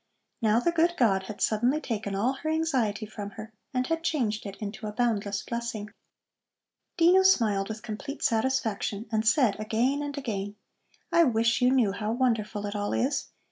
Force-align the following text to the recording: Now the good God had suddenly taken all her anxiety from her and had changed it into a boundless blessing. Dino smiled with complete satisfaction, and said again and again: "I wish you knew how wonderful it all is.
Now 0.41 0.59
the 0.59 0.71
good 0.71 0.97
God 0.97 1.25
had 1.27 1.41
suddenly 1.41 1.79
taken 1.79 2.15
all 2.15 2.33
her 2.33 2.49
anxiety 2.49 3.05
from 3.05 3.29
her 3.37 3.53
and 3.71 3.85
had 3.85 4.03
changed 4.03 4.47
it 4.47 4.55
into 4.55 4.87
a 4.87 4.91
boundless 4.91 5.43
blessing. 5.43 5.91
Dino 6.97 7.21
smiled 7.21 7.69
with 7.69 7.83
complete 7.83 8.23
satisfaction, 8.23 9.05
and 9.11 9.27
said 9.27 9.59
again 9.59 10.01
and 10.01 10.17
again: 10.17 10.55
"I 11.11 11.25
wish 11.25 11.61
you 11.61 11.69
knew 11.69 11.91
how 11.91 12.13
wonderful 12.13 12.65
it 12.65 12.75
all 12.75 12.93
is. 12.93 13.27